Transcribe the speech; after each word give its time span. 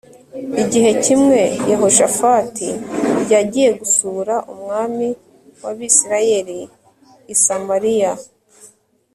Igihe 0.63 0.91
kimwe 1.03 1.39
Yehoshafati 1.69 2.67
yagiye 3.33 3.69
gusura 3.79 4.35
umwami 4.53 5.07
wAbisirayeli 5.63 6.59
i 7.33 7.35
Samariya 7.43 8.11